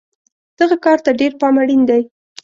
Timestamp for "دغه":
0.59-0.75